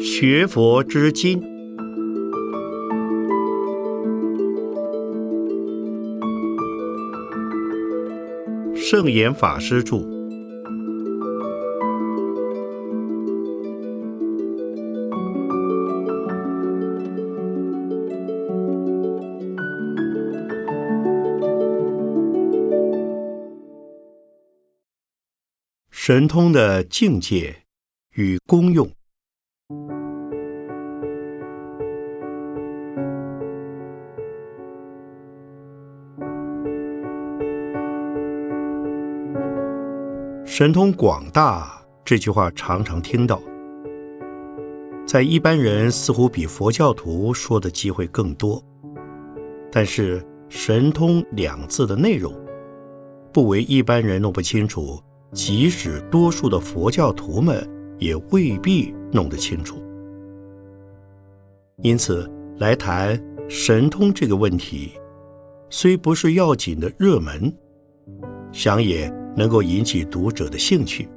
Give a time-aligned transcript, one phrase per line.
[0.00, 1.42] 学佛之经，
[8.74, 10.11] 圣严法师著。
[26.04, 27.54] 神通的境界
[28.16, 28.90] 与功用。
[40.44, 43.40] 神通广大这句话常常听到，
[45.06, 48.60] 在一般人似乎比佛教徒说的机会更多。
[49.70, 52.34] 但是“神通”两字的内容，
[53.32, 55.00] 不为一般人弄不清楚。
[55.32, 57.66] 即使多数的佛教徒们
[57.98, 59.82] 也未必弄得清楚，
[61.78, 64.92] 因此来谈神通这个问题，
[65.70, 67.50] 虽不是要紧的热门，
[68.52, 71.08] 想也能够引起读者的兴趣。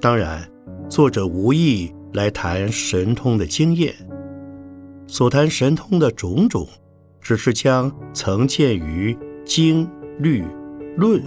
[0.00, 0.46] 当然，
[0.88, 3.94] 作者无意来谈神通的经验，
[5.06, 6.66] 所谈神通的种种，
[7.20, 10.44] 只是将曾见于经律
[10.96, 11.22] 论。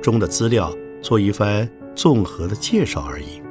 [0.00, 3.42] 中的资料做一番综合的介绍而已。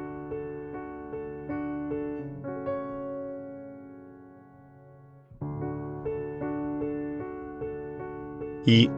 [8.64, 8.88] 一，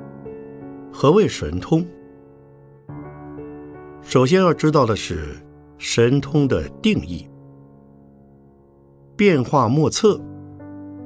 [0.92, 1.86] 何谓神通？
[4.02, 5.36] 首先要知道的是
[5.78, 7.30] 神通的定义：
[9.16, 10.20] 变化莫测，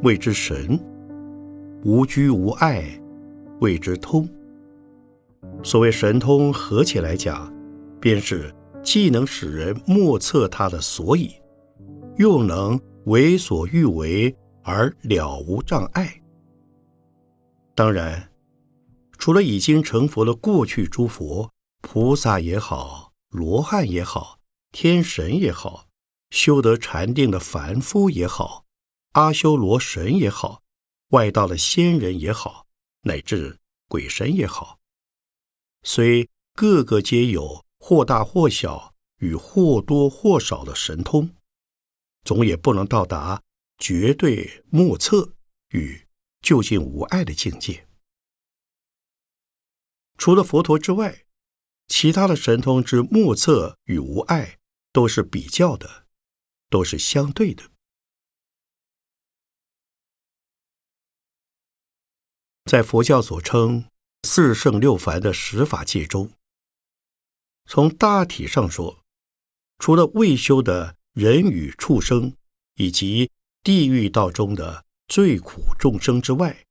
[0.03, 0.79] 谓之神；
[1.85, 2.85] 无拘无碍，
[3.61, 4.29] 谓之通。
[5.67, 7.53] 所谓神通，合起来讲，
[8.01, 11.35] 便是既能使人莫测他的所以，
[12.19, 14.33] 又能为所欲为
[14.63, 16.23] 而了无障碍。
[17.75, 18.31] 当然，
[19.19, 24.39] 除了已经成佛的过去诸佛、菩萨也好，罗汉也好，
[24.71, 25.87] 天神也好，
[26.31, 28.63] 修得禅定的凡夫也好，
[29.15, 30.63] 阿修罗神也好，
[31.11, 32.67] 外道的仙人也好，
[33.03, 33.59] 乃至
[33.89, 34.79] 鬼神也好。
[35.89, 41.33] 虽个个皆有或大或小与或多或少的神通，
[42.25, 43.45] 总也不能到达
[43.79, 45.33] 绝对莫测
[45.69, 46.05] 与
[46.43, 47.87] 究竟无碍的境界。
[50.19, 51.25] 除了佛陀之外，
[51.87, 54.59] 其他的神通之莫测与无碍，
[54.93, 56.09] 都是比较的，
[56.69, 57.71] 都是相对的。
[62.65, 63.89] 在佛教所称。
[64.27, 66.33] 四圣六凡的十法界中，
[67.65, 69.05] 从大体上说，
[69.79, 72.35] 除了未修的人与畜生
[72.75, 73.31] 以及
[73.63, 76.65] 地狱道中的最苦众生之外，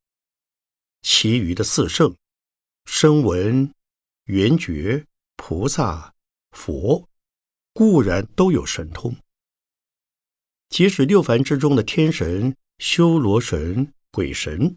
[1.02, 2.14] 其余的四圣——
[2.84, 3.74] 声闻、
[4.26, 5.06] 缘觉、
[5.38, 6.14] 菩萨、
[6.52, 7.08] 佛，
[7.72, 9.16] 固然都有神通。
[10.68, 14.76] 即使六凡之中的天神、修罗神、鬼神，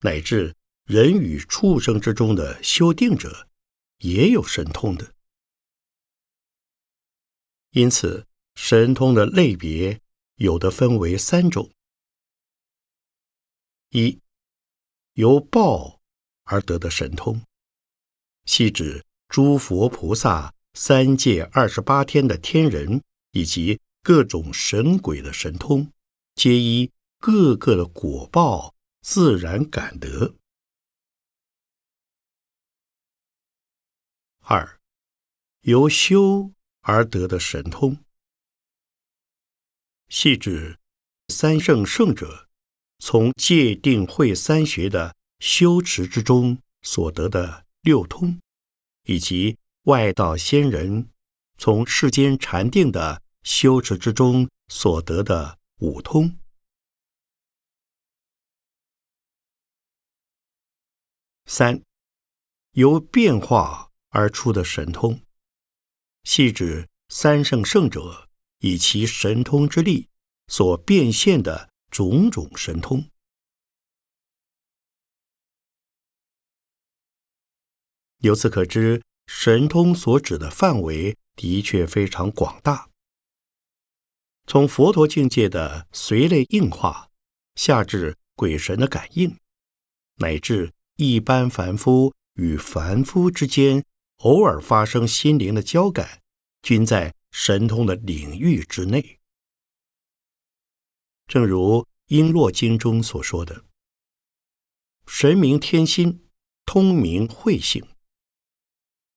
[0.00, 0.56] 乃至
[0.88, 3.46] 人与畜生之中的修定者，
[3.98, 5.12] 也有神通的。
[7.72, 10.00] 因此，神通的类别
[10.36, 11.70] 有的分为三种：
[13.90, 14.18] 一，
[15.12, 16.00] 由报
[16.44, 17.42] 而得的神通，
[18.46, 25.92] 系指诸佛菩萨、三界二十八天的天人以及各种神鬼的神通，
[26.34, 30.37] 皆依各个的果报自然感得。
[34.50, 34.80] 二，
[35.60, 38.02] 由修而得的神通，
[40.08, 40.78] 系指
[41.28, 42.48] 三圣圣者
[42.98, 48.40] 从戒定慧三学的修持之中所得的六通，
[49.02, 51.10] 以及外道仙人
[51.58, 56.38] 从世间禅定的修持之中所得的五通。
[61.44, 61.82] 三，
[62.72, 63.87] 由变化。
[64.10, 65.20] 而出的神通，
[66.24, 68.28] 系指三圣圣者
[68.58, 70.08] 以其神通之力
[70.48, 73.08] 所变现的种种神通。
[78.18, 82.88] 由此可知，神通所指的范围的确非常广大，
[84.46, 87.10] 从佛陀境界的随类应化，
[87.54, 89.38] 下至鬼神的感应，
[90.16, 92.14] 乃至一般凡夫。
[92.38, 93.84] 与凡夫之间
[94.18, 96.22] 偶尔发生心灵的交感，
[96.62, 99.20] 均在神通的领域之内。
[101.26, 103.64] 正如《璎珞经》中所说的
[105.06, 106.26] ：“神明天心，
[106.64, 107.86] 通明慧性。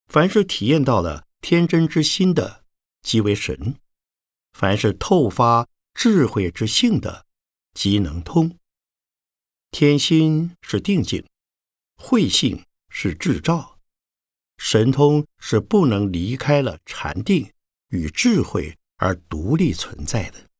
[0.07, 2.65] 凡是体验到了天真之心的，
[3.01, 3.75] 即为神；
[4.51, 7.25] 凡是透发智慧之性的，
[7.73, 8.59] 即能通。
[9.71, 11.25] 天心是定境，
[11.95, 13.79] 慧性是智照，
[14.63, 17.51] 神通是不能离开了禅定
[17.87, 20.51] 与智慧而独立存在的。”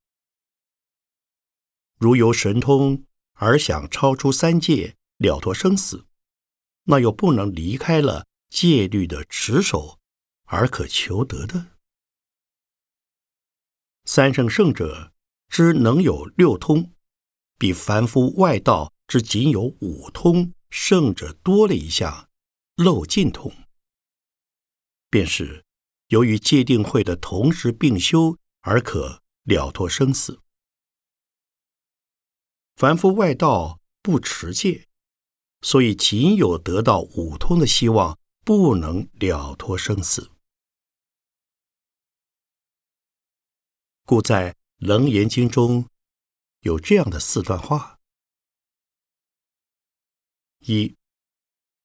[2.00, 6.08] 如有神通而想超出三界了脱生死，
[6.86, 10.00] 那又不能离开了戒律的持守
[10.46, 11.68] 而可求得的。
[14.06, 15.14] 三圣圣者
[15.48, 16.92] 之能有六通，
[17.60, 22.28] 比凡夫外道之仅有五通圣者多了一项
[22.78, 23.54] 漏尽通，
[25.12, 25.64] 便是
[26.08, 30.42] 由于戒定慧的同时并修而可了脱生死。
[32.76, 34.88] 凡夫外道不持戒，
[35.62, 40.32] 所以仅有得到五通的希望，不能了脱生死。
[44.06, 45.88] 故在《楞严经》中
[46.62, 48.00] 有这样的四段话：
[50.60, 50.96] 一、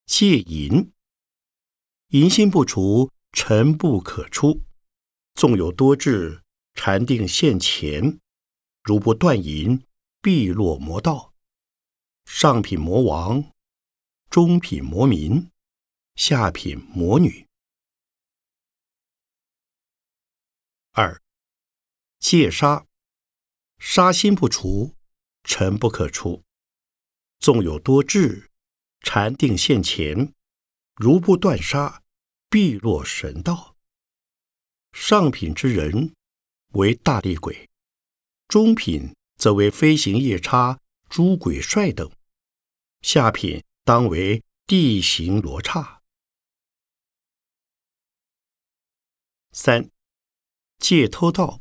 [0.07, 0.93] 戒淫，
[2.09, 4.63] 淫心不除，尘不可出；
[5.35, 6.43] 纵有多智，
[6.73, 8.19] 禅定现前，
[8.83, 9.85] 如不断淫。
[10.23, 11.35] 必落魔道，
[12.25, 13.53] 上品魔王，
[14.29, 15.53] 中品魔民，
[16.17, 17.47] 下品魔女。
[20.93, 21.23] 二
[22.19, 22.87] 戒杀，
[23.79, 24.97] 杀心不除，
[25.45, 26.43] 尘不可出。
[27.39, 28.51] 纵有多智，
[29.03, 30.33] 禅定现前，
[30.97, 32.03] 如不断杀，
[32.49, 33.77] 必落神道。
[34.93, 36.15] 上品之人
[36.73, 37.69] 为大力鬼，
[38.49, 39.15] 中品。
[39.37, 42.11] 则为飞行夜叉、诸鬼帅等，
[43.03, 46.01] 下品当为地行罗刹。
[49.53, 49.91] 三
[50.79, 51.61] 戒偷盗，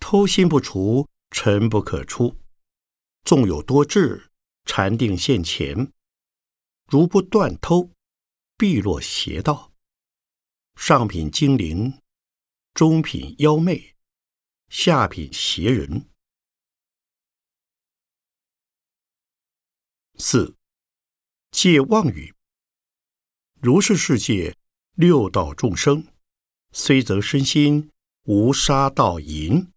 [0.00, 2.36] 偷心不除，尘不可出。
[3.22, 4.32] 纵有多智，
[4.64, 5.92] 禅定现前，
[6.88, 7.92] 如不断偷，
[8.64, 9.74] 必落邪道。
[10.74, 12.00] 上品精灵，
[12.72, 13.94] 中品妖魅，
[14.70, 16.08] 下品邪人。
[20.16, 20.56] 四
[21.50, 22.34] 戒妄语。
[23.60, 24.56] 如是世界
[24.94, 26.08] 六道众生，
[26.72, 27.90] 虽则身心
[28.22, 29.70] 无杀盗淫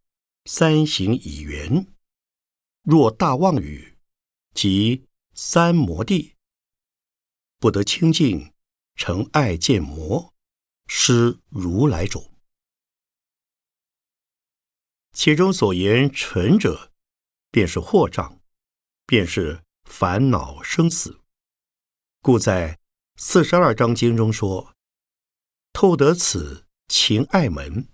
[0.45, 1.93] 三行已圆，
[2.83, 3.97] 若大妄语，
[4.53, 6.35] 即三摩地，
[7.59, 8.53] 不得清净，
[8.97, 10.33] 成爱见魔，
[10.88, 12.33] 失如来种。
[15.13, 16.91] 其中所言尘者，
[17.49, 18.41] 便是惑障，
[19.05, 19.63] 便是。
[19.89, 21.21] 烦恼生死，
[22.21, 22.77] 故在
[23.15, 24.75] 四十二章经中说
[25.71, 27.88] ：“透得此情爱门，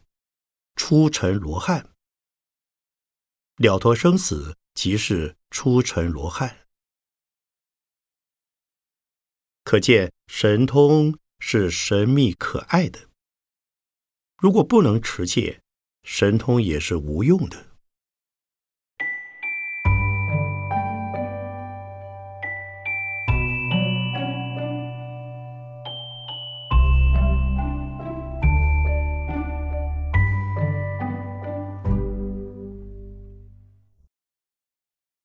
[0.75, 1.93] 出尘罗汉，
[3.57, 6.61] 了脱生死，即是出尘罗汉。”
[9.63, 12.99] 可见神通是神秘可爱的。
[14.37, 15.61] 如果不能持戒，
[16.03, 17.67] 神通也是无用的。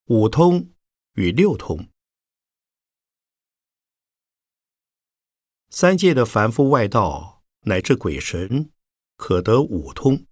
[0.06, 0.70] 五通
[1.14, 1.86] 与六通，
[5.80, 8.72] 三界的凡夫外道乃至鬼神，
[9.16, 10.26] 可得五通；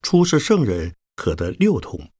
[0.00, 2.10] 出世圣人可得六通。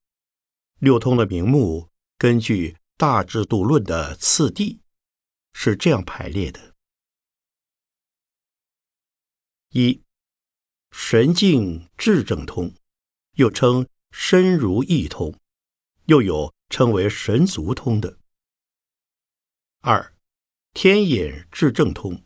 [0.79, 1.89] 六通的名目，
[2.19, 4.83] 根据《大制度论》的次第，
[5.55, 6.75] 是这样排列的：
[9.71, 10.03] 一、
[10.91, 12.75] 神境智正通，
[13.37, 15.35] 又称身如意通，
[16.05, 16.53] 又有。
[16.69, 18.19] 称为神足通的。
[19.81, 20.15] 二，
[20.75, 22.26] 天眼智正通。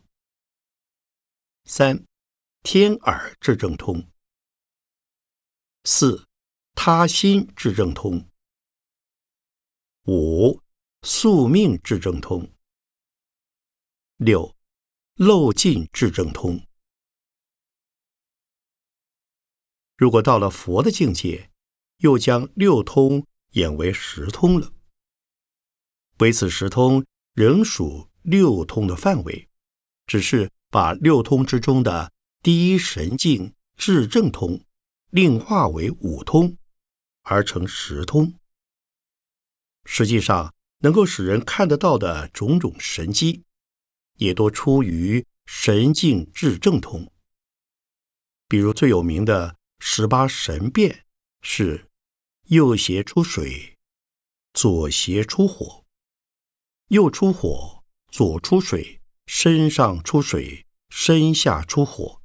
[1.65, 2.05] 三，
[2.63, 4.07] 天耳智正通。
[5.83, 6.27] 四，
[6.73, 8.29] 他心智正通。
[10.05, 10.61] 五，
[11.01, 12.51] 宿命智正通。
[14.17, 14.55] 六，
[15.15, 16.65] 漏尽智正通。
[19.97, 21.51] 如果到了佛的境界，
[21.97, 23.25] 又将六通。
[23.51, 24.71] 演为十通了，
[26.19, 29.49] 唯此十通仍属六通的范围，
[30.07, 32.11] 只是把六通之中的
[32.41, 34.63] 第一神境至正通
[35.09, 36.57] 另化为五通，
[37.23, 38.33] 而成十通。
[39.83, 43.43] 实际上，能够使人看得到的种种神机，
[44.15, 47.11] 也多出于神境至正通。
[48.47, 51.05] 比如最有名的十八神变
[51.41, 51.89] 是：
[52.43, 53.77] 右胁出水，
[54.53, 55.83] 左胁出火；
[56.87, 62.21] 右出火，左出水；身上出水，身下出火；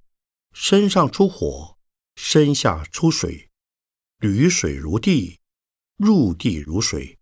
[0.52, 1.78] 身上出火，
[2.14, 3.50] 身下出水。
[4.18, 5.40] 履水如地，
[5.96, 7.18] 入地如水。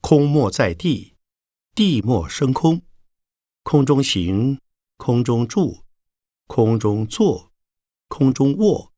[0.00, 1.16] 空莫在地，
[1.74, 2.82] 地莫生空。
[3.62, 4.60] 空中行，
[4.96, 5.84] 空中住，
[6.46, 7.52] 空中坐。
[8.08, 8.92] 空中卧，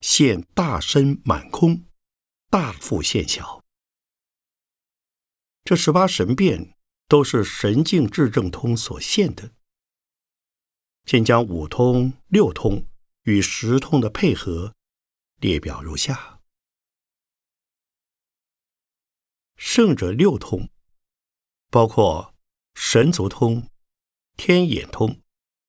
[0.00, 1.84] 现大身满空，
[2.48, 3.62] 大腹现小。
[5.64, 6.75] 这十八神变
[7.08, 9.52] 都是神境智正通所现的。
[11.04, 12.86] 先将五通、六通
[13.22, 14.74] 与十通的配合
[15.40, 16.40] 列表如下：
[19.56, 20.68] 圣者六通，
[21.70, 22.34] 包括
[22.74, 23.68] 神足通、
[24.36, 25.20] 天眼通、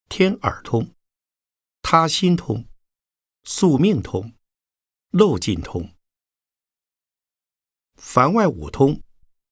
[0.08, 0.94] 天耳通、
[1.82, 2.68] 他心通。
[3.44, 4.34] 宿命通、
[5.08, 5.94] 漏尽通、
[7.94, 9.02] 凡外五通，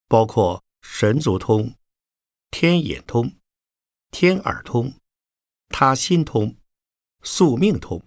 [0.07, 1.76] 包括神足通、
[2.59, 3.37] 天眼通、
[4.11, 4.95] 天耳通、
[5.69, 6.57] 他心通、
[7.23, 8.03] 宿命通。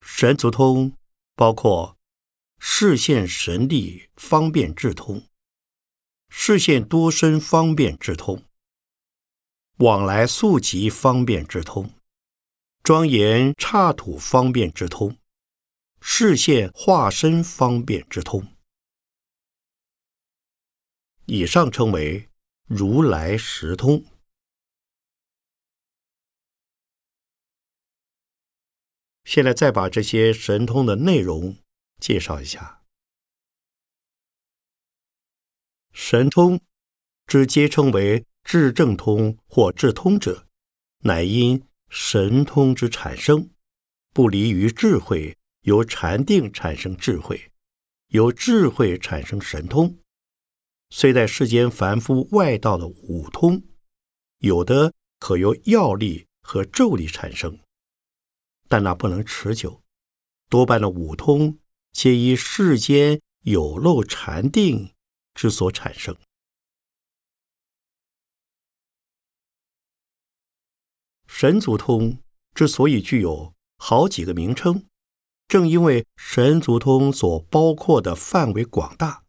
[0.00, 0.96] 神足通
[1.34, 1.98] 包括
[2.58, 5.28] 视线神力方便智通、
[6.30, 8.42] 视线多身方便智通、
[9.76, 11.92] 往来速疾方便智通。
[12.82, 15.18] 庄严刹土方便之通，
[16.00, 18.56] 视线化身方便之通，
[21.26, 22.30] 以上称为
[22.66, 24.04] 如来十通。
[29.24, 31.56] 现在再把这些神通的内容
[32.00, 32.82] 介绍一下。
[35.92, 36.60] 神通
[37.26, 40.48] 之皆称为智正通或智通者，
[40.98, 41.66] 乃因。
[41.88, 43.48] 神通之产生，
[44.12, 47.52] 不离于智慧，由禅定产生智慧，
[48.08, 49.96] 由智慧产生神通。
[50.90, 53.62] 虽在世间凡夫外道的五通，
[54.38, 57.58] 有的可由药力和咒力产生，
[58.68, 59.82] 但那不能持久。
[60.48, 61.58] 多半的五通
[61.92, 64.94] 皆依世间有漏禅定
[65.34, 66.16] 之所产生。
[71.26, 72.22] 神足通
[72.54, 74.86] 之所以具有好几个名称，
[75.48, 79.25] 正因为神足通所包括的范围广大，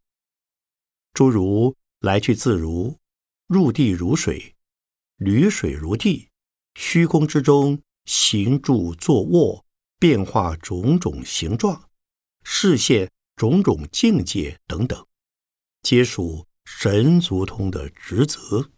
[1.17, 2.95] 诸如来去自如、
[3.47, 4.53] 入地如水、
[5.15, 6.29] 履水如地、
[6.75, 9.65] 虚空之中行住坐卧、
[9.97, 11.89] 变化种种形状、
[12.43, 15.07] 视现种种境界等等，
[15.81, 18.69] 皆属神足通的职责。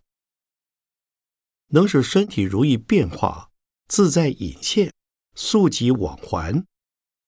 [1.72, 3.51] 能使身体如意变化、
[3.89, 4.93] 自在隐现、
[5.36, 6.65] 速疾往还，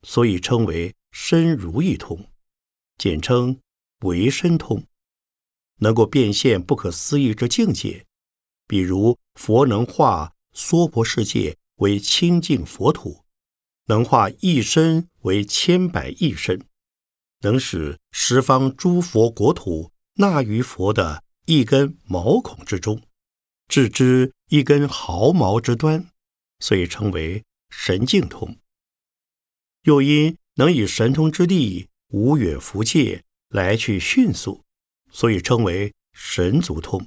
[0.07, 2.31] 所以称为身如意通，
[2.97, 3.59] 简称
[4.05, 4.87] 为身通。
[5.81, 8.05] 能够变现不可思议之境界，
[8.67, 13.23] 比如佛能化娑婆世界为清净佛土，
[13.87, 16.65] 能化一身为千百亿身，
[17.41, 23.01] 能使十方诸佛国土纳于佛的一根毛孔之中。
[23.67, 26.09] 置之一根毫毛之端，
[26.59, 28.57] 所以称为神境通。
[29.83, 34.60] 又因能以神通之力无远弗届，来去迅速，
[35.11, 37.05] 所以称为神足通。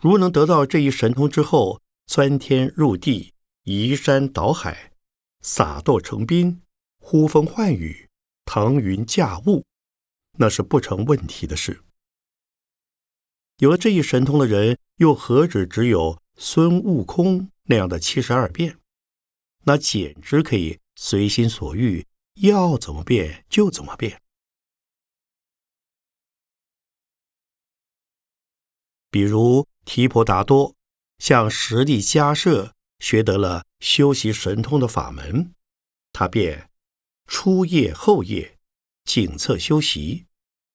[0.00, 3.32] 如能得到这一神通之后，钻天入地，
[3.64, 4.92] 移山倒海，
[5.40, 6.62] 洒豆成冰，
[6.98, 8.08] 呼风唤雨，
[8.44, 9.64] 腾云驾雾，
[10.38, 11.82] 那是不成问题的事。
[13.58, 18.78] 有了这一神通的人，又何止只有孙悟空那样的七十二变？
[19.64, 22.06] 那简直可以随心所欲，
[22.42, 24.20] 要怎么变就怎么变。
[29.16, 30.74] 比如提婆达多
[31.16, 35.54] 向实地迦舍学得了修习神通的法门，
[36.12, 36.68] 他便
[37.26, 38.58] 初夜后夜
[39.06, 40.26] 警策修习，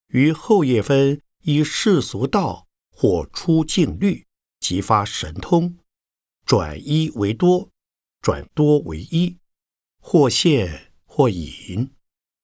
[0.08, 2.66] 于后夜分依世俗道。
[2.90, 4.26] 或出境律，
[4.60, 5.78] 即发神通，
[6.44, 7.70] 转一为多，
[8.22, 9.38] 转多为一，
[10.00, 11.92] 或现或隐，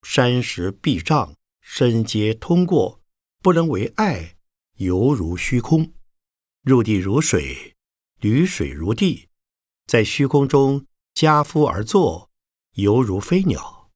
[0.04, 3.02] 山石壁障，身皆通过，
[3.42, 4.37] 不能为碍，
[4.78, 5.94] 犹如虚空。
[6.62, 7.76] 入地如水，
[8.20, 9.30] 履水如地，
[9.86, 12.30] 在虚空中加夫而坐，
[12.74, 13.90] 犹如飞鸟；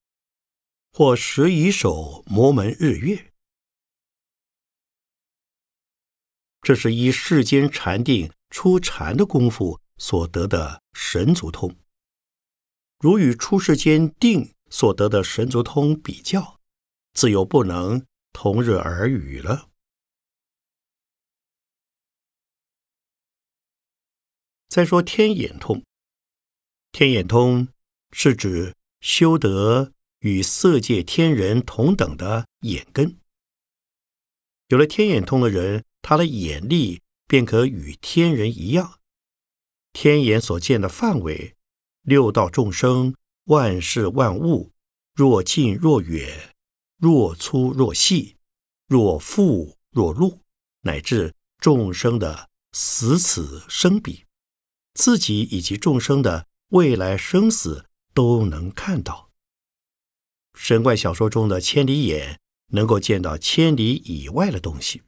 [0.93, 3.33] 或时以手摩门日月。
[6.61, 11.75] 这是依世间禅定出禅的功夫所得的神足通。
[12.99, 16.59] 如与出世间定所得的神足通比较，
[17.13, 19.70] 自有不能同日而语了。
[24.71, 25.83] 再说天眼通，
[26.93, 27.67] 天眼通
[28.13, 33.17] 是指修得与色界天人同等的眼根。
[34.69, 38.97] 有了天眼通的人，他的眼力便可与天人一样，
[39.91, 41.57] 天眼所见的范围。
[42.03, 43.13] 六道众生，
[43.47, 44.71] 万事万物，
[45.13, 46.55] 若近若远，
[46.97, 48.37] 若粗若细，
[48.87, 50.39] 若富若禄，
[50.83, 54.23] 乃至众生的死死生彼，
[54.93, 59.29] 自己以及众生的未来生死都能看到。
[60.53, 65.01] 神怪小说中的千里眼能够见到千里以外的东西。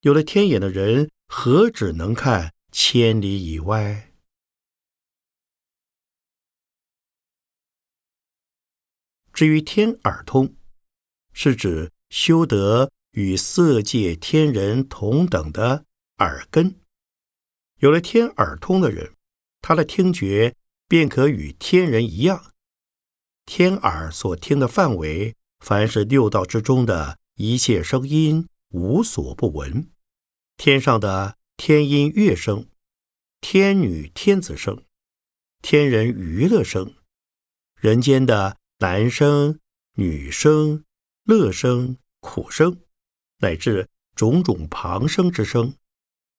[0.00, 4.12] 有了天眼的人，何止能看千里以外？
[9.32, 10.54] 至于天耳通，
[11.32, 15.86] 是指修得与色界天人同等的
[16.18, 16.80] 耳根。
[17.84, 19.12] 有了天耳通的人，
[19.60, 20.56] 他的听觉
[20.88, 22.54] 便可与天人一样。
[23.44, 29.90] 天耳所听的范围，凡是六道之中的一切声音，无所不闻。
[30.56, 32.66] 天上的天音乐声、
[33.42, 34.82] 天女天子声、
[35.60, 36.94] 天人娱乐声、
[37.78, 38.56] 人间的。
[38.80, 39.60] 男声、
[39.94, 40.84] 女声、
[41.24, 42.80] 乐声、苦声，
[43.38, 45.76] 乃至种种旁生之声，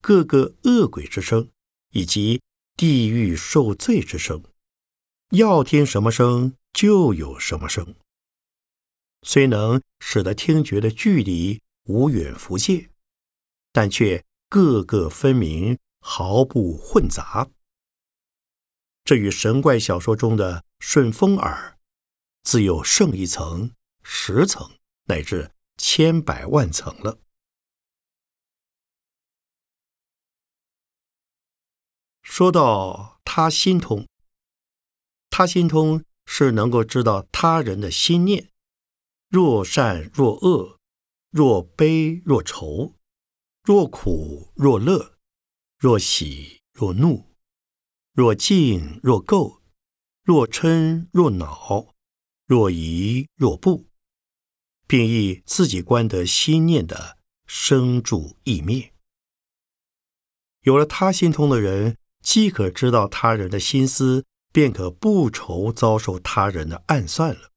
[0.05, 1.49] 各个恶鬼之声，
[1.89, 2.39] 以及
[2.77, 4.43] 地狱受罪之声，
[5.31, 7.95] 要听什么声就有什么声。
[9.23, 12.91] 虽能使得听觉的距离无远弗届，
[13.71, 17.49] 但却各个分明，毫不混杂。
[19.05, 21.79] 这与神怪小说中的顺风耳。
[22.43, 23.71] 自有胜一层、
[24.03, 24.69] 十层
[25.05, 27.17] 乃至千百万层了。
[32.25, 34.07] 说到他心通，
[35.29, 38.49] 他心通是能够知道他人的心念，
[39.29, 40.79] 若善若恶，
[41.29, 42.95] 若悲若愁，
[43.63, 45.13] 若苦若乐，
[45.77, 47.35] 若喜若怒，
[48.13, 49.59] 若静若垢，
[50.23, 51.93] 若嗔若恼。
[52.47, 53.87] 若疑若不，
[54.85, 58.93] 并以自己观得心念的生住意灭。
[60.61, 67.51] 有了他心通的人，既可知道他人的心思，便可不愁遭受他人的暗算了。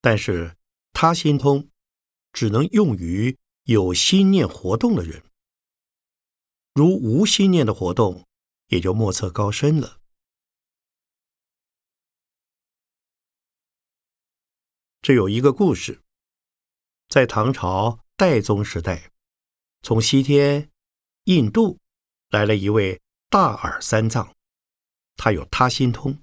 [0.00, 0.56] 但是
[0.94, 1.68] 他心通
[2.32, 5.22] 只能用于有心念活动的人，
[6.72, 8.26] 如无心念的活动，
[8.68, 10.00] 也就莫测高深了。
[15.02, 16.00] 这有一个故事，
[17.08, 19.12] 在唐朝代宗时代，
[19.82, 20.70] 从西天、
[21.24, 21.78] 印度
[22.30, 22.98] 来了一位
[23.32, 24.34] 大耳三藏，
[25.16, 26.22] 他有他心通。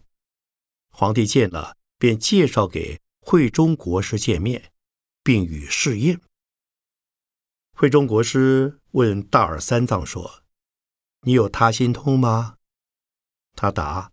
[0.92, 4.72] 皇帝见了，便介绍给慧中国师见面，
[5.24, 6.22] 并与试验。
[7.74, 10.44] 慧中国师问大耳三藏说
[11.26, 12.58] ：“你有他心通吗？”
[13.58, 14.12] 他答：“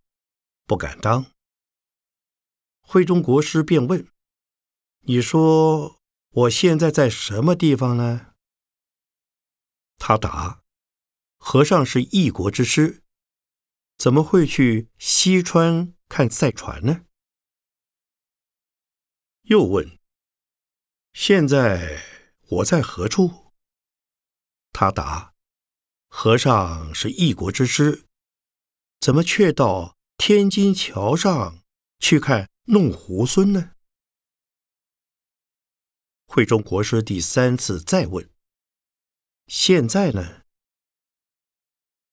[0.64, 1.26] 不敢当。”
[2.80, 4.08] 慧中国师便问。
[5.00, 8.32] 你说我现在在什么地方呢？
[9.98, 10.62] 他答
[11.48, 13.04] ：“和尚是异国之师，
[13.96, 17.06] 怎么会去西川看赛船呢？”
[19.46, 20.00] 又问
[21.14, 22.02] ：“现在
[22.48, 23.52] 我在何处？”
[24.74, 25.34] 他答
[26.10, 28.08] ：“和尚是异国之师，
[28.98, 31.62] 怎么却到天津桥上
[32.00, 33.76] 去看弄猢狲呢？”
[36.26, 38.28] 慧中国师第三次再问
[39.46, 40.42] ：“现在呢？”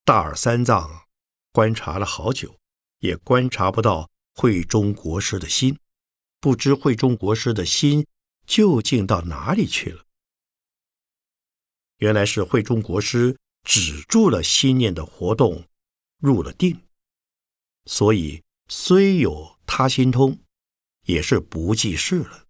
[0.06, 1.08] 大耳三藏
[1.54, 2.60] 观察了好久，
[3.00, 5.80] 也观察不到慧中国师的心，
[6.42, 8.06] 不知慧中国师的心
[8.46, 10.04] 究竟到哪里去了。
[12.00, 15.70] 原来是慧中国师止住了心念的活动，
[16.18, 16.82] 入了定，
[17.86, 20.38] 所以虽有他心通，
[21.04, 22.48] 也是不济事了。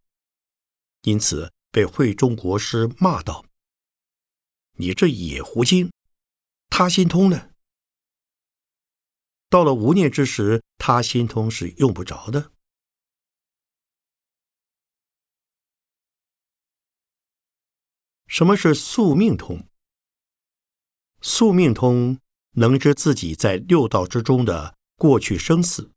[1.04, 3.46] 因此被慧中国师骂道
[4.78, 5.92] ：“你这野狐精，
[6.76, 7.52] 他心通呢。
[9.48, 12.52] 到了无念之时，他心通是用不着的。
[18.26, 19.68] 什么是宿命通？
[21.22, 22.20] 宿命通
[22.54, 25.92] 能知自己在六道之中的过去生死，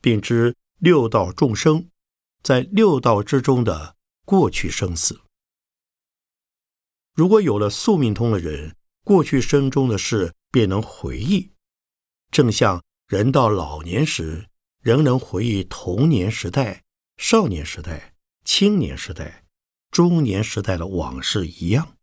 [0.00, 1.90] 并知六道众生
[2.44, 5.22] 在六道之中的过去生死。
[7.14, 8.76] 如果有了宿命通的人，
[9.08, 11.50] 过去生中的事便能回忆，
[12.30, 14.50] 正像人到老年时
[14.82, 16.84] 仍能回忆童年时代、
[17.16, 19.46] 少年时代、青年时代。
[19.90, 21.96] 中年时代的往事一样，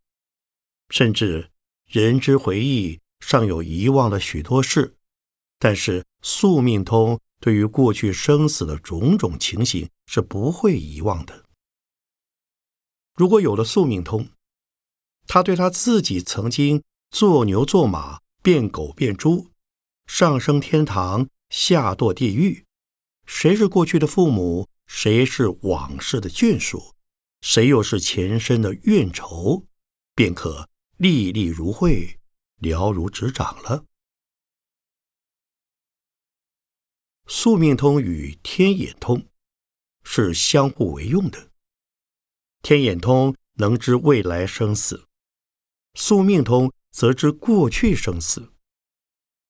[0.90, 1.52] 甚至
[1.86, 4.98] 人之回忆尚有遗忘的许多事，
[5.60, 11.46] 但是宿命通对于过去生死的种种情形是不会遗忘的。
[13.14, 14.28] 如果有了宿命通，
[15.28, 16.82] 他对他自己曾经
[17.16, 19.50] 做牛做马、变狗变猪、
[20.06, 22.66] 上升天堂、下堕地狱，
[23.26, 26.94] 谁是过去的父母，谁是往事的眷属。
[27.40, 29.66] 谁又是前身的怨仇，
[30.14, 32.20] 便可历历如绘，
[32.58, 33.86] 了如指掌了。
[37.28, 39.26] 宿命通与天眼通
[40.04, 41.50] 是相互为用的。
[42.62, 45.08] 天眼通能知未来生死，
[45.94, 48.54] 宿命通则知过去生死。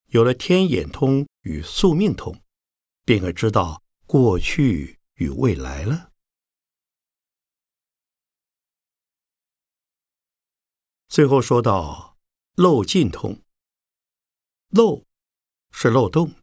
[0.08, 2.42] 有了天眼通与宿命通，
[3.04, 6.12] 便可知道过去与未来了。
[11.08, 12.18] 最后说到
[12.56, 13.44] 漏尽通，
[14.70, 15.06] 漏
[15.72, 16.34] 是漏洞，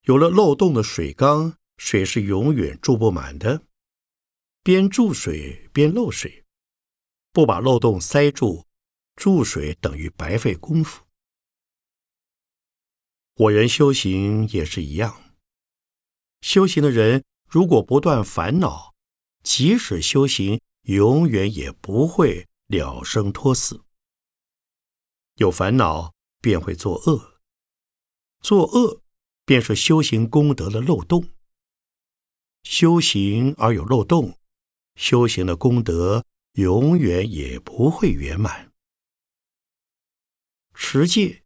[0.00, 3.62] 有了漏洞的水缸，水是永远注不满的。
[4.64, 6.44] 边注水边漏水，
[7.32, 8.66] 不把漏洞塞住，
[9.16, 11.04] 注水等于白费功夫。
[13.34, 15.34] 我人修行也是一样，
[16.40, 18.94] 修行的人如果不断烦恼，
[19.42, 22.48] 即使修行，永远也不会。
[22.68, 23.82] 了生脱死，
[25.34, 27.38] 有烦恼便会作恶，
[28.40, 29.02] 作恶
[29.44, 31.28] 便是修行功德的漏洞。
[32.62, 34.38] 修行而有漏洞，
[34.94, 38.71] 修行的功德永远也不会圆满。
[40.84, 41.44] 持戒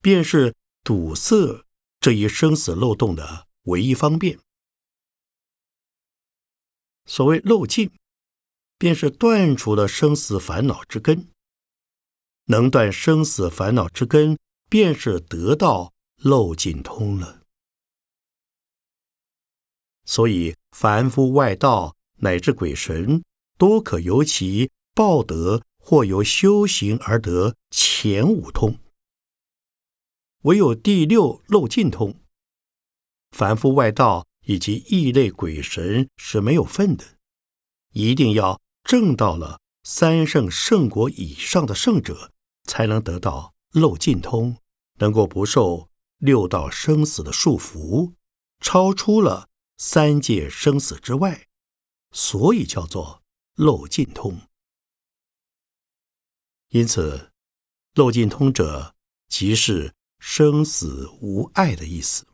[0.00, 1.64] 便是堵塞
[1.98, 4.38] 这一生死漏洞的唯一方便。
[7.04, 7.90] 所谓漏尽。
[8.80, 11.32] 便是断除了生死烦恼之根，
[12.44, 14.38] 能断生死烦恼之根，
[14.70, 17.42] 便是得到漏尽通了。
[20.04, 23.24] 所以，凡夫外道乃至鬼神，
[23.58, 28.78] 都可由其报德或由修行而得前五通。
[30.42, 32.14] 唯有第六漏尽通，
[33.30, 37.16] 凡夫外道以及异类鬼神是没有份的，
[37.94, 38.60] 一定要。
[38.84, 42.32] 证到了三圣圣果以上的圣者，
[42.64, 44.58] 才能得到漏尽通，
[44.98, 48.12] 能够不受六道生死的束缚，
[48.60, 49.48] 超出了
[49.78, 51.46] 三界生死之外，
[52.12, 53.22] 所以叫做
[53.54, 54.38] 漏尽通。
[56.70, 57.30] 因此，
[57.94, 58.94] 漏尽通者，
[59.26, 62.26] 即是生死无碍的意思。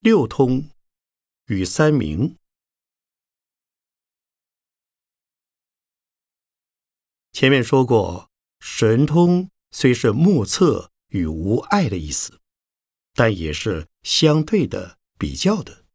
[0.00, 0.68] 六通
[1.46, 2.36] 与三明。
[7.32, 12.40] 前面说过，神通虽是目测与无碍的意思，
[13.14, 15.86] 但也是相对的、比较的。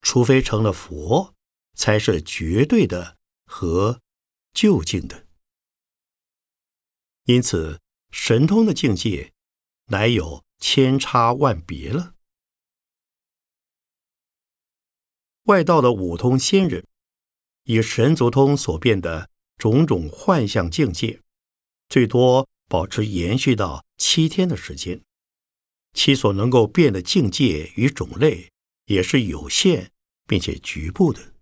[0.00, 1.34] 除非成了佛，
[1.74, 4.00] 才是绝对的和
[4.52, 5.26] 究竟的。
[7.24, 9.32] 因此，神通的境界，
[9.86, 12.14] 乃有千差万别了。
[15.44, 16.86] 外道的五通仙人，
[17.64, 21.20] 以神足通所变的种种幻象境界，
[21.88, 25.02] 最多保持延续到七天的时间，
[25.92, 28.50] 其所能够变的境界与种类
[28.86, 29.90] 也是有限
[30.26, 31.34] 并且局部的。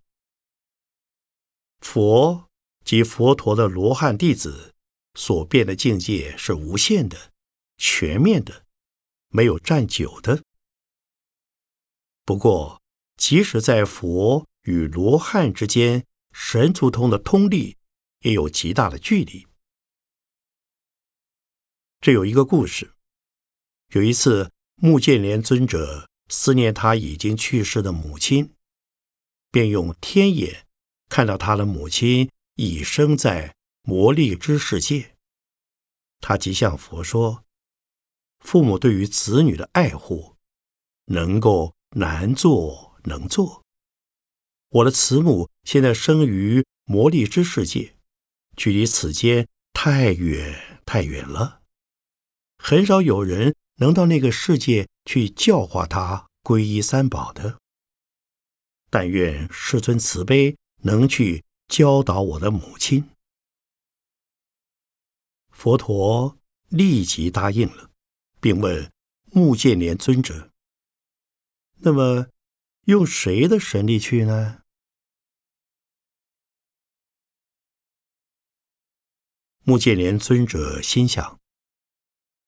[1.80, 2.48] 佛
[2.84, 4.74] 及佛陀的罗汉弟子
[5.14, 7.32] 所变的境界是无限的、
[7.76, 8.64] 全面的，
[9.28, 10.42] 没有占久的。
[12.24, 12.80] 不过。
[13.18, 17.76] 即使在佛与罗汉之间，神足通的通力
[18.22, 19.46] 也有极大的距离。
[22.00, 22.94] 这有一个故事。
[23.94, 28.54] 有一次，目犍连尊者思念他已经去世的母亲，
[29.50, 30.66] 便用天眼
[31.08, 35.16] 看到他的母亲已生在魔力之世界。
[36.20, 37.44] 他即向佛说
[38.40, 40.36] ：“父母对于子女的爱护，
[41.06, 43.62] 能够难做能做。
[44.70, 47.96] 我的慈母现在生于魔力之世界，
[48.56, 51.62] 距离此间太远太远了，
[52.58, 57.58] 很少有人。”能到那个世界去教化他皈依三宝的，
[58.90, 63.10] 但愿世尊慈悲，能去教导我的母亲。
[65.50, 66.38] 佛陀
[66.68, 67.90] 立即答应了，
[68.40, 68.92] 并问
[69.32, 70.52] 目犍连尊者
[71.80, 72.28] ：“那么，
[72.84, 74.61] 用谁的神力去呢？”
[79.64, 81.40] 目犍连尊者心想。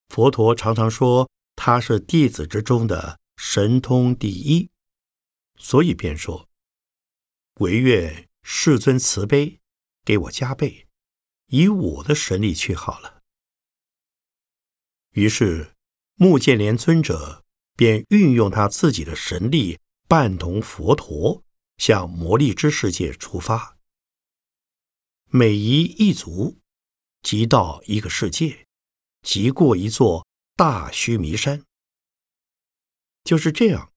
[0.09, 4.71] 佛陀常常说他是弟子之中的神通第一，
[5.57, 6.49] 所以便说
[7.61, 9.61] ：“唯愿世尊慈悲，
[10.05, 10.87] 给我加倍，
[11.47, 13.23] 以我的神力去好了。”
[15.13, 15.75] 于是
[16.17, 17.45] 目犍连尊者
[17.77, 21.45] 便运用他自己的神力，伴同佛陀
[21.79, 23.79] 向魔力之世界出发。
[25.29, 26.61] 每一一足，
[27.25, 28.65] 即到一个世界。
[29.23, 31.65] 即过一座大须弥山，
[33.25, 33.91] 就是这样，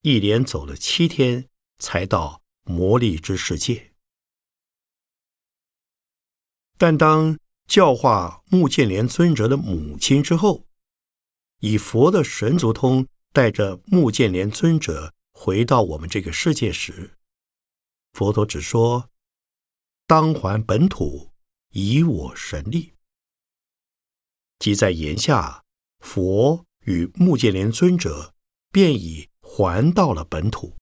[0.00, 1.46] 一连走了七天，
[1.78, 3.92] 才到魔力之世界。
[6.78, 10.66] 但当教化目犍连尊者的母亲之后，
[11.58, 17.18] 以佛的神足通带着目犍连尊者回到我们这个世界时，
[18.14, 19.10] 佛陀只说
[20.08, 21.31] ：“当还本土，
[21.72, 22.94] 以我神力。”
[24.58, 25.64] 即在言下，
[25.98, 28.32] 佛与目犍连尊者
[28.70, 30.76] 便已还到了本土，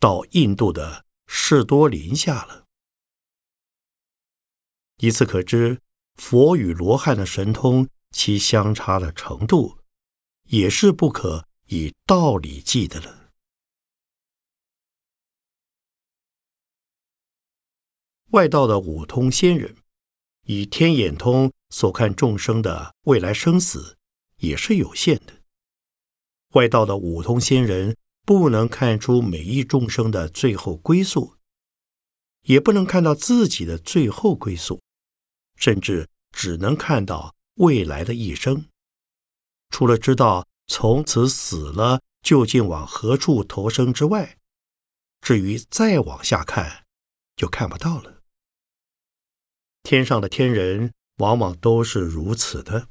[0.00, 2.66] 到印度的士多林下了。
[4.98, 5.80] 以此可知，
[6.16, 9.78] 佛与罗汉的神通其相差的程度，
[10.44, 13.30] 也是不可以道理计的了。
[18.30, 19.76] 外道的五通仙人，
[20.44, 21.52] 以天眼通。
[21.74, 23.96] 所看众生的未来生死
[24.40, 25.40] 也是有限的。
[26.50, 31.34] 外道的五通仙人不能看出每一众生的最后归宿，
[32.42, 34.82] 也不能看到自己的最后归宿，
[35.56, 38.66] 甚至只能看到未来的一生。
[39.70, 44.36] 除了知道从此死了究竟往何处投生之外，
[45.22, 46.84] 至于再往下看，
[47.34, 48.11] 就看不到了。
[49.82, 50.92] 天上的天人。
[51.18, 52.88] 往往都是如此的。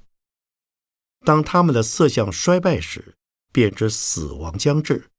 [1.26, 3.16] 当他们的色相衰败时，
[3.52, 5.10] 便知死亡将至，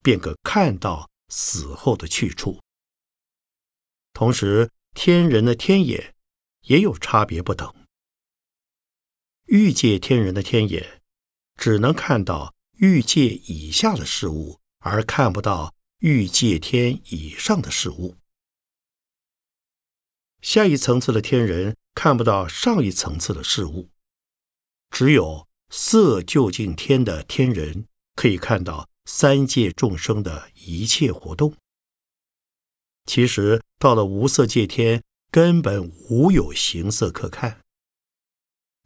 [0.00, 2.60] 便可看到死后的去处。
[4.14, 6.14] 同时，天人的天眼
[6.62, 7.74] 也有差别不等。
[9.46, 11.02] 欲界天人的天眼
[11.56, 18.16] 只能看到欲界以下的事物，而看不到欲界天以上的事物。
[20.42, 21.74] 下一层次的天人。
[21.94, 23.90] 看不到上一层次的事物，
[24.88, 31.54] 只有色究竟天的天人可以看到三界众生的一切活动。
[33.04, 37.60] 其实到了无色界天，根本无有形色可看，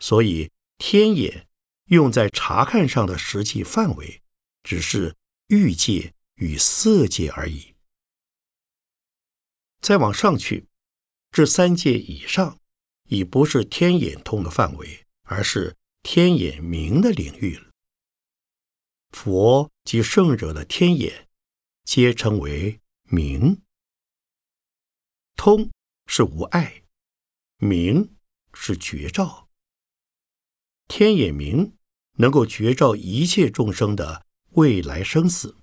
[0.01, 1.47] 所以天眼
[1.85, 4.21] 用在查看上的实际范围，
[4.65, 5.15] 只是
[5.47, 7.77] 欲界与色界而已。
[9.81, 10.67] 再往上去，
[11.37, 12.59] 至三界以上。
[13.09, 17.71] 已不是天眼通的范围，而是天眼明的领域了。
[19.11, 21.29] 佛及圣者的天眼，
[21.85, 23.63] 皆称为明。
[25.37, 25.71] 通
[26.07, 26.83] 是无碍，
[27.59, 28.17] 明
[28.55, 29.49] 是绝照。
[30.89, 31.77] 天眼明
[32.15, 35.59] 能够绝照一切众生的未来生死。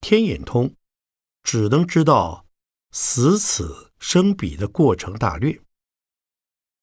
[0.00, 0.76] 天眼通
[1.42, 2.46] 只能知道
[2.92, 5.60] 死此生彼的过程大略。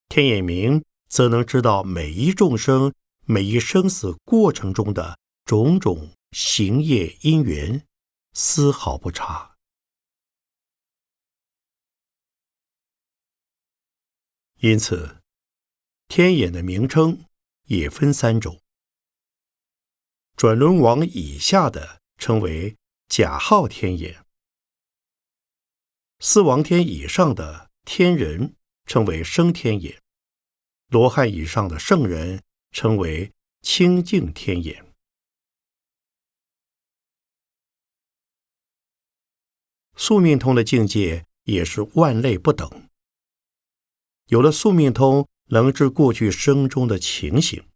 [0.08, 2.93] 天眼明，则能知道每一众生、
[3.25, 7.86] 每一生死过程中的种种行业因缘，
[8.34, 9.56] 丝毫不差。
[14.60, 15.21] 因此，
[16.08, 17.25] 天眼的名称
[17.65, 18.60] 也分三种：
[20.36, 22.75] 转轮王以下的称为
[23.08, 24.25] 假号天眼；
[26.19, 28.56] 四王天以上的天人。
[28.88, 29.99] 称为升天眼，
[30.89, 34.93] 罗汉以上的圣人称为清净天眼。
[39.95, 42.88] 宿命通的境界也是万类不等。
[44.28, 47.67] 有了宿命通，能知过去生中的情形，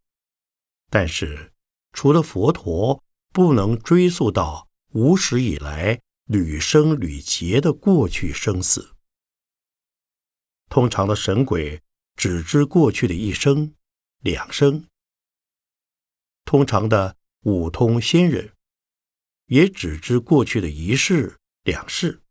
[0.92, 1.52] 但是
[1.92, 6.00] 除了佛陀，不能追溯到无始以来
[6.30, 8.96] 屡生屡劫的过去生死。
[10.70, 11.82] 通常的神鬼
[12.16, 13.74] 只知过去的一生、
[14.20, 14.86] 两生；
[16.46, 18.54] 通常的五通仙人
[19.48, 22.22] 也只知过去的一世、两世。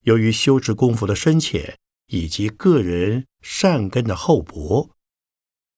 [0.00, 1.78] 由于修持功夫的深浅。
[2.08, 4.94] 以及个人善根的厚薄，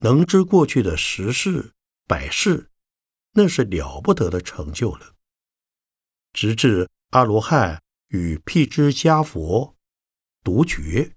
[0.00, 1.72] 能知过去的十世
[2.04, 2.68] 百世，
[3.34, 5.14] 那是了不得的成就了。
[6.32, 9.76] 直至阿罗汉与辟支迦佛
[10.42, 11.14] 独觉，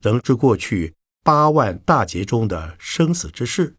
[0.00, 3.76] 能知过去八万大劫中的生死之事。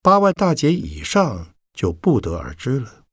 [0.00, 3.06] 八万大劫以上就不得而知了。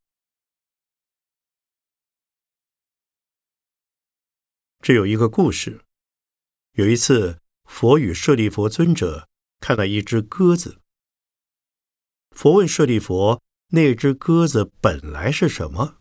[4.82, 5.84] 这有一个故事。
[6.74, 9.28] 有一次，佛与舍利佛尊者
[9.60, 10.82] 看到一只鸽子。
[12.32, 15.98] 佛问舍利佛：“那只鸽子本来是什么？”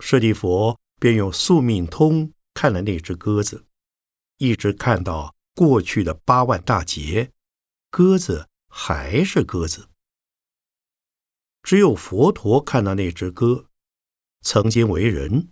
[0.00, 3.66] 舍利佛便用宿命通看了那只鸽子，
[4.36, 7.32] 一直看到过去的八万大劫，
[7.90, 9.88] 鸽子还是鸽子。
[11.62, 13.68] 只有佛陀看到那只鸽，
[14.42, 15.48] 曾经为人，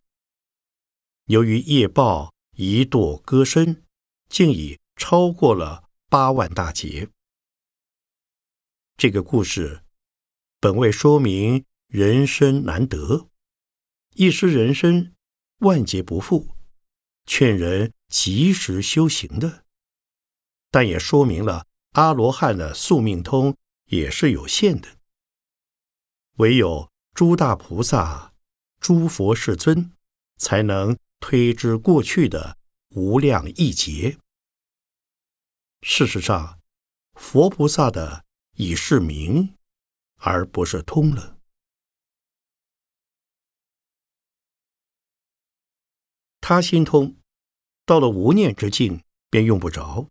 [1.27, 3.83] 由于业报一堕鸽身。
[4.29, 7.09] 竟已超过了八万大劫。
[8.97, 9.85] 这个故事
[10.59, 13.29] 本为说明人生难得，
[14.19, 15.15] 一失人生，
[15.59, 16.57] 万劫不复，
[17.27, 19.65] 劝人及时修行的。
[20.71, 23.55] 但也说明了阿罗汉的宿命通
[23.87, 24.89] 也是有限的，
[26.39, 28.33] 唯有诸大菩萨、
[28.81, 29.93] 诸佛世尊
[30.39, 32.57] 才能推知过去的。
[32.91, 34.17] 无量亿劫。
[35.83, 36.59] 事实上，
[37.13, 38.25] 佛菩萨的
[38.55, 39.55] 已是明，
[40.15, 41.36] 而不是通了。
[46.49, 47.17] 他心通，
[47.85, 50.09] 到了无念之境，便用不着。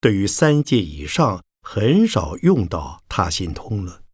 [0.00, 4.04] 对于三界以上，很少用到他心通了。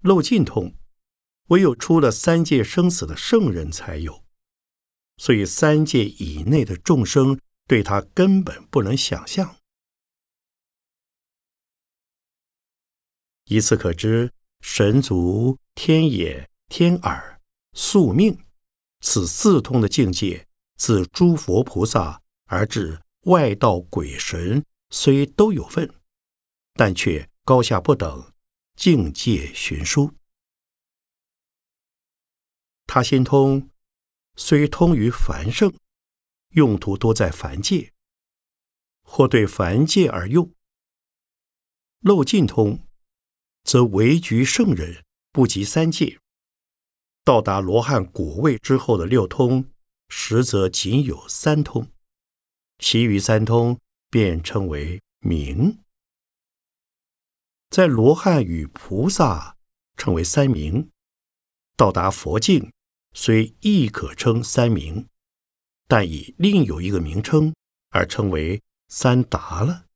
[0.00, 0.74] 漏尽通。
[1.50, 4.24] 唯有出了三界生死的圣人才有，
[5.18, 9.56] 所以三界以内的众生对他根本不能想象。
[13.44, 17.40] 以此可知，神足、天眼、天耳、
[17.72, 18.38] 宿命，
[19.00, 20.46] 此四通的境界，
[20.76, 25.92] 自诸佛菩萨而至外道鬼神，虽都有份，
[26.74, 28.32] 但却高下不等，
[28.76, 30.12] 境界悬殊。
[32.86, 33.70] 他心通，
[34.36, 35.72] 虽通于凡圣，
[36.50, 37.92] 用途多在凡界，
[39.02, 40.52] 或对凡界而用。
[42.00, 42.86] 漏尽通，
[43.64, 46.18] 则为局圣人，不及三界。
[47.24, 49.70] 到达罗汉果位之后的六通，
[50.08, 51.88] 实则仅有三通，
[52.78, 53.78] 其余三通
[54.10, 55.78] 便称为明。
[57.68, 59.56] 在罗汉与菩萨
[59.96, 60.90] 称为三明，
[61.76, 62.72] 到达佛境。
[63.12, 65.08] 虽亦可称三明，
[65.88, 67.52] 但以另有一个名称
[67.90, 69.86] 而称为三达了。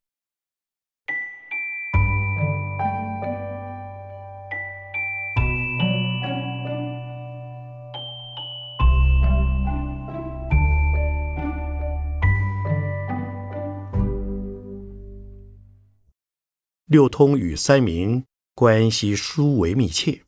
[16.95, 20.23] 六通与三明关系殊为密切。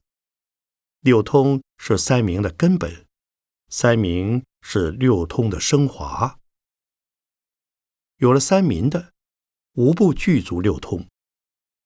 [0.99, 3.07] 六通是三明的根本，
[3.69, 6.37] 三明是六通的升华。
[8.17, 9.13] 有了三明的，
[9.75, 11.07] 无不具足六通；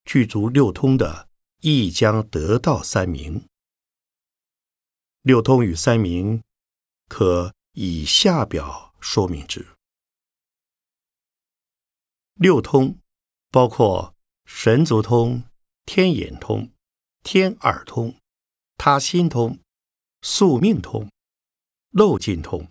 [0.03, 1.29] 具足六通的，
[1.59, 3.45] 亦将得到三明。
[5.21, 6.41] 六通与三明，
[7.07, 9.67] 可以下表说明之。
[12.33, 12.97] 六通
[13.51, 14.15] 包括
[14.53, 15.43] 神足通、
[15.85, 16.71] 天眼通、
[17.23, 18.15] 天耳通。
[18.77, 19.59] 他心通、
[20.21, 21.11] 宿命通、
[21.91, 22.67] 漏尽通。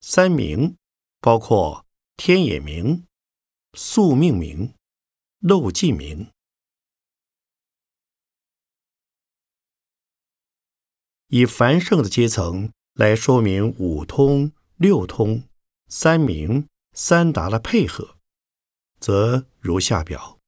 [0.00, 0.76] 三明
[1.20, 3.04] 包括天眼明、
[3.74, 4.74] 宿命明、
[5.38, 6.32] 漏尽明。
[11.28, 15.44] 以繁盛的阶层来说明五通六通、
[15.88, 18.17] 三明、三达的配合，
[19.00, 20.38] 则如下表：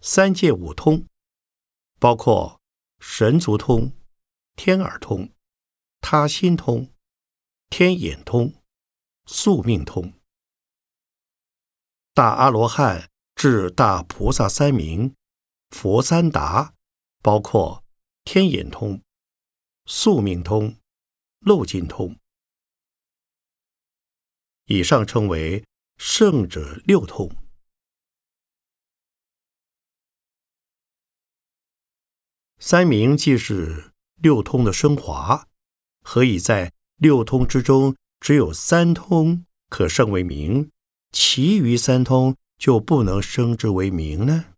[0.00, 1.06] 三界五通，
[1.98, 2.60] 包括
[2.98, 3.92] 神足通、
[4.56, 5.30] 天耳通、
[6.00, 6.90] 他心通、
[7.68, 8.54] 天眼通、
[9.26, 10.14] 宿命通。
[12.14, 15.14] 大阿罗汉至大菩萨三明、
[15.70, 16.74] 佛三达，
[17.22, 17.84] 包括
[18.24, 19.02] 天眼通、
[19.86, 20.76] 宿命通、
[21.40, 22.16] 漏尽通。
[24.66, 25.64] 以上称为
[25.96, 27.30] 圣者六通。
[32.58, 35.48] 三明既是六通的升华，
[36.02, 40.70] 何以在六通之中只有三通可升为明？
[41.10, 44.54] 其余三通就不能升之为明呢？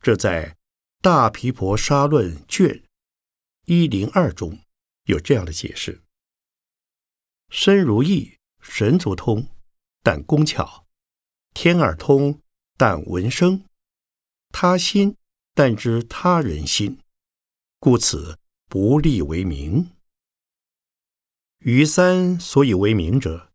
[0.00, 0.50] 这在
[1.00, 2.84] 《大毗婆沙论》卷
[3.64, 4.60] 一零二中
[5.04, 6.02] 有这样的解释：
[7.48, 9.48] 身如意，神足通，
[10.02, 10.86] 但工巧；
[11.52, 12.40] 天耳通，
[12.78, 13.64] 但闻声；
[14.50, 15.16] 他心，
[15.52, 17.00] 但知他人心，
[17.78, 18.38] 故此
[18.68, 19.90] 不立为名。
[21.58, 23.52] 余三所以为名者。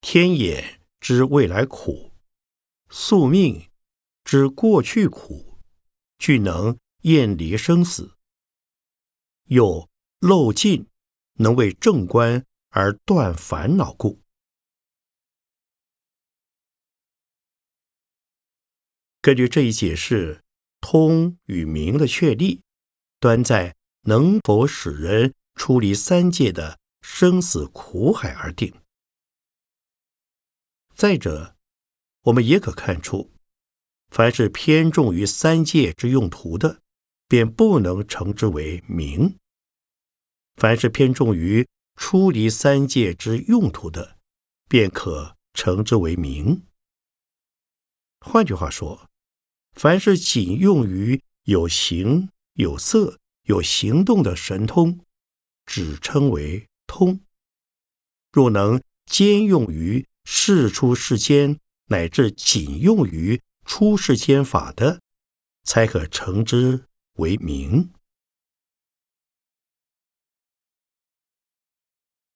[0.00, 2.12] 天眼知未来苦，
[2.88, 3.68] 宿命
[4.24, 5.58] 知过去苦，
[6.18, 8.14] 俱能厌离生死；
[9.48, 10.88] 又漏尽
[11.34, 14.19] 能为正观而断烦恼故。
[19.22, 20.42] 根据这一解释，
[20.80, 22.62] 通与明的确立，
[23.18, 28.74] 端在能否使人出离三界的生死苦海而定。
[30.94, 31.54] 再者，
[32.22, 33.30] 我们也可看出，
[34.08, 36.80] 凡是偏重于三界之用途的，
[37.28, 39.36] 便不能称之为明；
[40.56, 44.16] 凡是偏重于出离三界之用途的，
[44.66, 46.64] 便可称之为明。
[48.20, 49.09] 换句话说，
[49.72, 55.00] 凡是仅用于有形、有色、有行动的神通，
[55.64, 57.20] 只称为通；
[58.32, 65.00] 若能兼用于世出世间，乃至仅用于出世间法的，
[65.64, 67.90] 才可称之为明。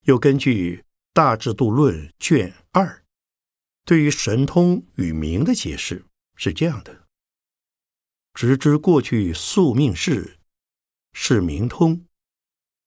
[0.03, 0.79] 又根据
[1.13, 3.05] 《大智度论》卷二，
[3.85, 6.05] 对于神通与明的解释
[6.35, 7.04] 是这样的：
[8.35, 10.39] 直知过去宿命事，
[11.13, 12.05] 是明通；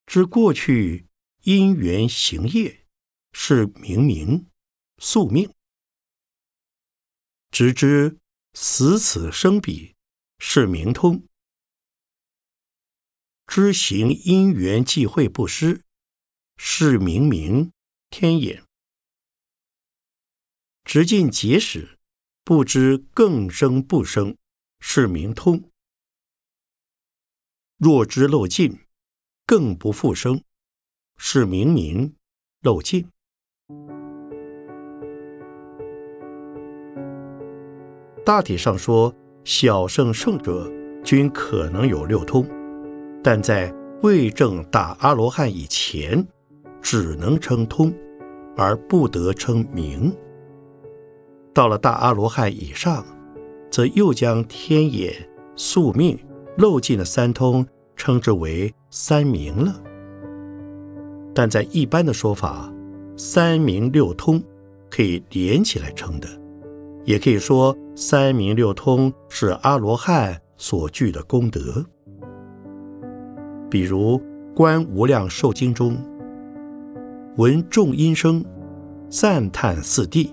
[0.06, 1.08] 知过去
[1.44, 2.86] 因缘行业，
[3.32, 4.48] 是明明。
[5.00, 5.54] 宿命，
[7.52, 8.18] 直知
[8.56, 9.96] 死此生彼
[10.40, 11.28] 是明通；
[13.46, 15.84] 知行因缘际会不失
[16.58, 17.72] 是明明
[18.10, 18.64] 天眼；
[20.84, 22.00] 直尽结始
[22.44, 24.36] 不知更生不生
[24.80, 25.62] 是明通；
[27.78, 28.80] 若知漏尽
[29.46, 30.42] 更不复生
[31.18, 32.16] 是明明
[32.62, 33.08] 漏尽。
[38.26, 39.14] 大体上说，
[39.44, 40.70] 小圣圣者
[41.04, 42.46] 均可能有六通，
[43.24, 43.74] 但在
[44.04, 46.28] 未证大阿罗汉以前，
[46.82, 47.94] 只能称通，
[48.58, 50.14] 而不得称明。
[51.54, 53.06] 到了大阿罗汉以上，
[53.78, 55.14] 则又将天眼、
[55.56, 56.18] 宿命、
[56.58, 57.64] 漏尽的三通
[57.96, 59.80] 称之为三明了。
[61.32, 62.74] 但在一般的说法，
[63.16, 64.42] 三明六通
[64.90, 66.28] 可以连起来称的。
[67.06, 71.86] 也可以说，三明六通是阿罗汉所具的功德。
[73.70, 74.18] 比如
[74.56, 75.96] 《观无量寿经》中，
[77.36, 78.44] 闻众音声，
[79.08, 80.32] 赞叹四谛，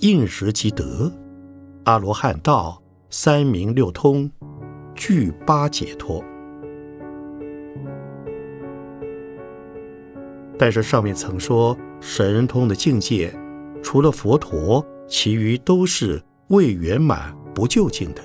[0.00, 1.10] 应时即得
[1.84, 4.30] 阿罗汉道，三明六通
[4.94, 6.24] 具八解脱。
[10.58, 13.34] 但是上面曾说，神通的境界，
[13.82, 14.84] 除了佛陀。
[15.12, 18.22] 其余都是未圆满不究竟的。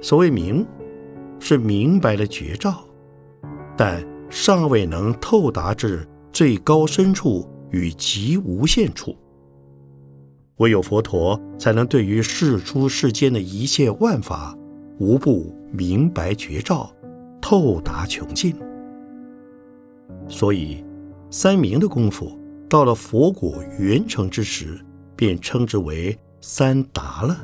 [0.00, 0.66] 所谓明，
[1.38, 2.84] 是明白了绝照，
[3.76, 9.16] 但尚未能透达至最高深处与极无限处。
[10.62, 14.56] 唯有佛陀才能对于世出世间的一切万法，
[15.00, 16.88] 无不明白绝照，
[17.40, 18.54] 透达穷尽。
[20.28, 20.84] 所以，
[21.30, 22.38] 三明的功夫。
[22.68, 24.78] 到了佛果圆成之时，
[25.16, 27.36] 便称之为三达了。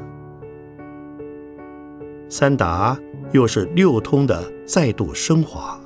[2.30, 2.96] 三达
[3.32, 5.78] 又是六通的再度升华，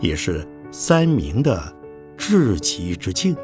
[0.00, 1.62] 也是三明的
[2.18, 3.36] 至极之境。